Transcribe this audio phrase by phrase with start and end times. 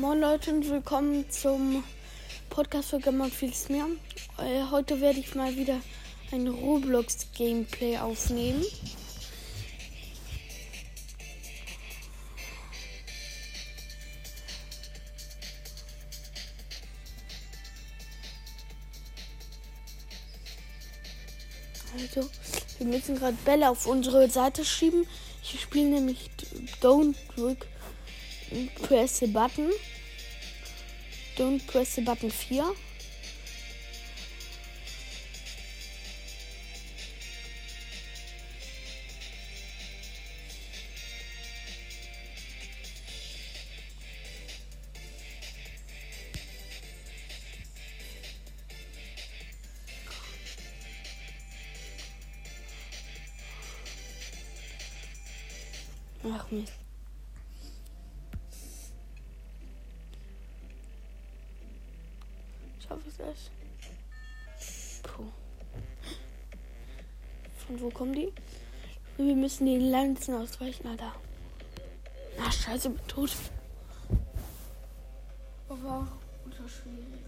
[0.00, 1.84] Moin Leute und willkommen zum
[2.48, 3.84] Podcast für Gamma vieles mehr.
[4.38, 5.78] Äh, heute werde ich mal wieder
[6.32, 8.64] ein Roblox Gameplay aufnehmen.
[21.94, 22.26] Also,
[22.78, 25.06] wir müssen gerade Bälle auf unsere Seite schieben.
[25.42, 26.30] Ich spiele nämlich
[26.80, 27.66] Don't Drink
[28.82, 29.70] press the button.
[31.36, 32.74] Don't press the button 4.
[56.22, 56.72] Ach Mist.
[62.86, 63.50] Schaffe ich das?
[65.02, 65.32] Puh.
[67.70, 68.32] Von wo kommen die?
[69.16, 71.14] Wir müssen den Lanzen ausweichen, Alter.
[72.42, 73.30] Ach, scheiße, bin tot.
[75.68, 76.08] Aber
[76.44, 77.22] unter schwierig.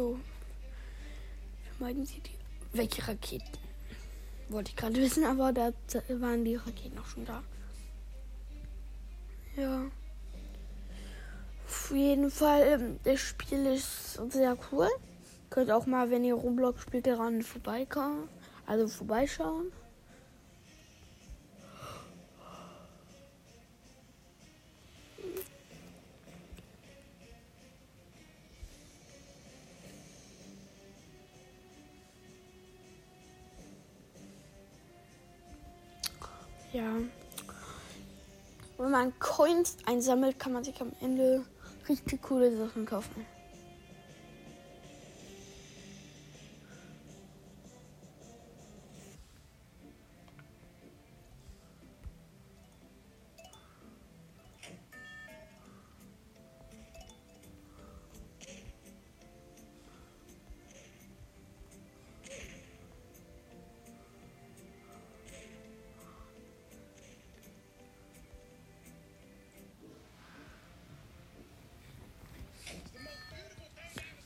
[0.00, 0.18] So.
[1.76, 2.38] Vermeiden Sie die.
[2.72, 3.58] Welche Raketen?
[4.48, 5.72] Wollte ich gerade wissen, aber da
[6.08, 7.42] waren die Raketen auch schon da.
[9.56, 9.84] Ja.
[11.66, 14.88] Auf jeden Fall, ähm, das Spiel ist sehr cool.
[15.50, 18.26] Könnt auch mal, wenn ihr Roblox spielt, daran vorbeikommen.
[18.66, 19.70] Also vorbeischauen.
[36.72, 36.92] Ja.
[38.78, 41.44] Wenn man Coins einsammelt, kann man sich am Ende
[41.88, 43.26] richtig coole Sachen kaufen.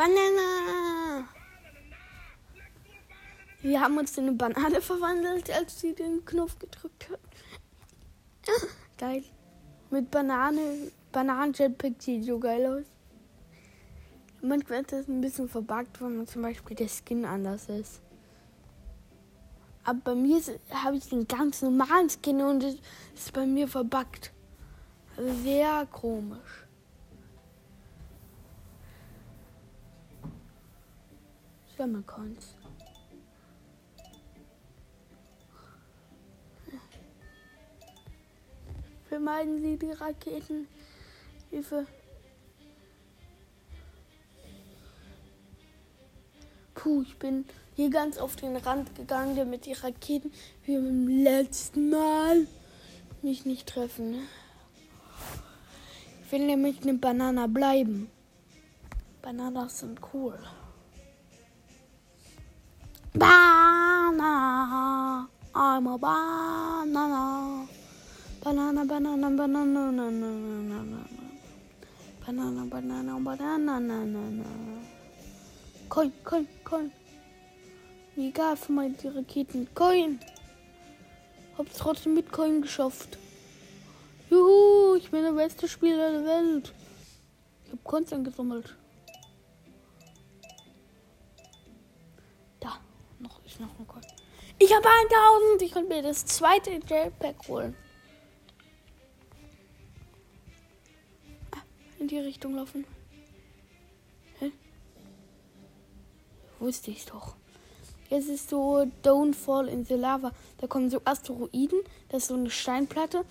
[0.00, 1.28] Banana!
[3.60, 7.20] Wir haben uns in eine Banane verwandelt, als sie den Knopf gedrückt hat.
[8.96, 9.24] geil.
[9.90, 12.86] Mit Banane, Bananen-Jetpack sieht so geil aus.
[14.40, 18.00] Manchmal ist das ein bisschen verbuggt, wenn man zum Beispiel der Skin anders ist.
[19.84, 20.40] Aber bei mir
[20.70, 22.76] habe ich den ganz normalen Skin und es
[23.14, 24.32] ist bei mir verbuggt.
[25.44, 26.69] Sehr komisch.
[31.80, 32.56] Schwimmerkunst.
[39.08, 40.68] Vermeiden Sie die Raketen.
[46.74, 47.46] Puh, ich bin
[47.76, 50.30] hier ganz auf den Rand gegangen, damit die Raketen
[50.66, 52.46] wie beim letzten Mal
[53.22, 54.28] mich nicht treffen.
[56.26, 58.10] Ich will nämlich eine Banane bleiben.
[59.22, 60.38] Bananas sind cool.
[63.12, 64.30] Banana.
[65.52, 67.66] I'm a banana.
[68.42, 70.94] Banana, banana, banana, banana,
[72.24, 74.44] banana, banana, banana, banana.
[75.88, 76.92] Coin, coin, coin.
[78.16, 79.66] Egal für meine Raketen.
[79.74, 80.20] Coin.
[81.58, 83.18] Hab's trotzdem mit Coin geschafft.
[84.30, 86.72] Juhu, ich bin der beste Spieler der Welt.
[87.66, 88.76] Ich hab Coins angesammelt.
[93.60, 94.02] Noch ein Coin.
[94.58, 95.62] Ich habe 1000.
[95.62, 97.76] Ich konnte mir das zweite Jetpack holen.
[101.52, 101.62] Ah,
[101.98, 102.84] in die Richtung laufen.
[104.38, 104.52] Hä?
[106.58, 107.36] Wusste ich doch.
[108.10, 110.32] Jetzt ist so Don't Fall in the Lava.
[110.58, 111.80] Da kommen so Asteroiden.
[112.08, 113.24] Das ist so eine Steinplatte.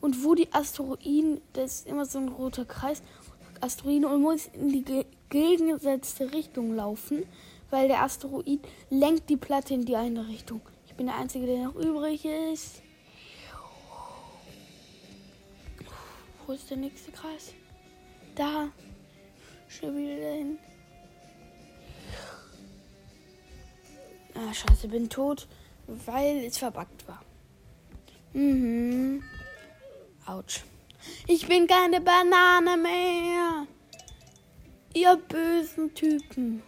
[0.00, 3.02] Und wo die Asteroiden, das ist immer so ein roter Kreis.
[3.60, 7.24] Asteroiden und muss in die gegengesetzte Richtung laufen
[7.70, 8.60] weil der Asteroid
[8.90, 10.60] lenkt die Platte in die eine Richtung.
[10.86, 12.82] Ich bin der Einzige, der noch übrig ist.
[16.46, 17.52] Wo ist der nächste Kreis?
[18.34, 18.68] Da.
[19.68, 20.58] Schon wieder dahin.
[24.34, 25.48] Ah, scheiße, bin tot,
[25.86, 27.22] weil es verbuggt war.
[28.32, 29.22] Mhm.
[30.26, 30.62] Autsch.
[31.26, 33.66] Ich bin keine Banane mehr.
[34.92, 36.62] Ihr bösen Typen.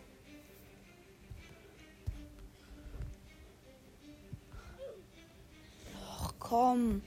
[6.48, 7.02] Komm.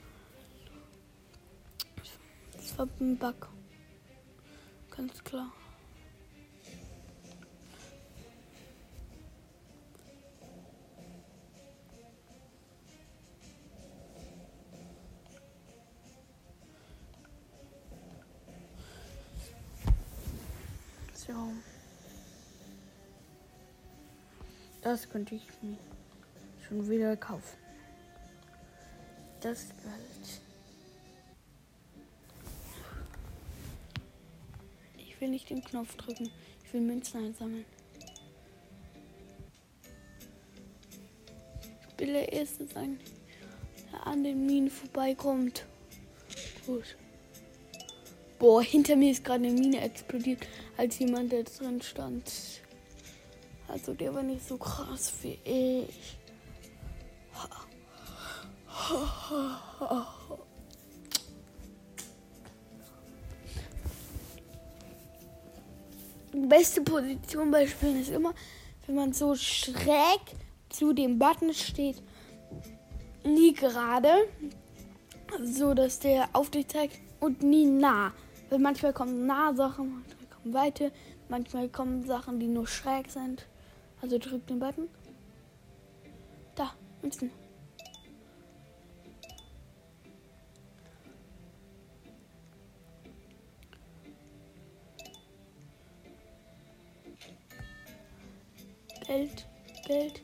[2.53, 3.49] Das war ein Bug.
[4.95, 5.51] Ganz klar.
[21.15, 21.33] So.
[24.81, 25.77] Das könnte ich mir
[26.67, 27.61] schon wieder kaufen.
[29.41, 30.41] Das Geld.
[34.97, 36.29] Ich will nicht den Knopf drücken.
[36.63, 37.65] Ich will Münzen einsammeln.
[41.89, 42.99] Ich will der Erste sein,
[43.91, 45.65] der an den Minen vorbeikommt.
[46.67, 46.95] Gut.
[48.38, 50.47] Boah, hinter mir ist gerade eine Mine explodiert,
[50.77, 52.31] als jemand, der drin stand.
[53.67, 56.17] Also der war nicht so krass wie ich.
[66.33, 68.33] Die beste Position bei Spielen ist immer,
[68.85, 70.21] wenn man so schräg
[70.69, 72.01] zu dem Button steht.
[73.23, 74.09] Nie gerade,
[75.44, 78.13] so dass der auf dich zeigt und nie nah.
[78.50, 80.91] Weil manchmal kommen nah Sachen, manchmal kommen weite,
[81.29, 83.45] manchmal kommen Sachen, die nur schräg sind.
[84.01, 84.89] Also drück den Button.
[86.56, 87.31] Da, Münzen.
[99.12, 99.46] Geld,
[99.88, 100.22] Geld,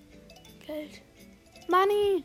[0.66, 1.02] Geld.
[1.68, 2.24] Money!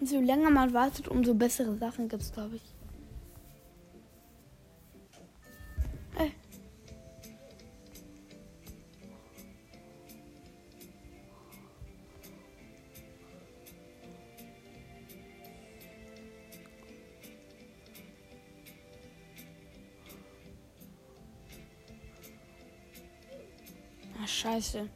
[0.00, 2.81] Umso länger man wartet, umso bessere Sachen gibt es, glaube ich.
[24.42, 24.88] Scheiße.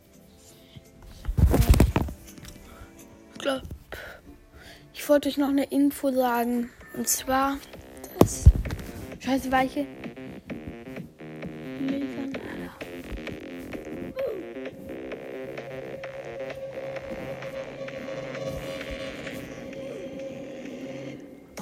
[3.39, 3.63] Klar.
[4.93, 6.71] Ich wollte euch noch eine Info sagen.
[6.97, 7.57] Und zwar
[8.19, 8.47] das
[9.21, 9.87] Scheiße Weiche.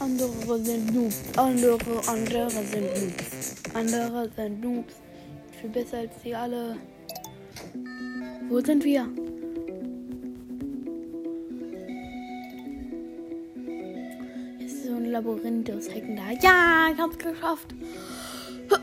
[0.01, 1.21] Andere sind Noobs.
[1.37, 3.55] Andere, andere sind Noobs.
[3.75, 4.95] Andere sind Noobs.
[5.61, 6.79] Viel besser als sie alle.
[8.49, 9.09] Wo sind wir?
[14.65, 16.31] Ist so ein Labyrinth aus Hecken da.
[16.43, 17.75] Ja, ich hab's geschafft.
[18.69, 18.79] Noch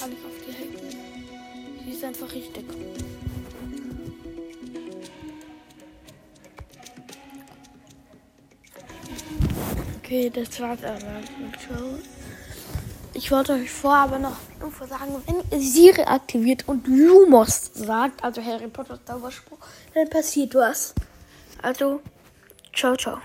[0.00, 0.88] gar nicht auf die Hecken.
[1.84, 2.64] Sie ist einfach richtig.
[10.10, 11.20] Okay, das war's aber.
[13.14, 18.24] Ich wollte euch vorher aber noch Info sagen, wenn ihr Siri aktiviert und Lumos sagt,
[18.24, 19.58] also Harry Potter Zauberspruch,
[19.94, 20.96] dann passiert was.
[21.62, 22.00] Also,
[22.74, 23.18] ciao, ciao.